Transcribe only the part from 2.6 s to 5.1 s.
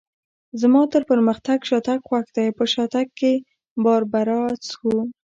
شاتګ کې باربرا څښو.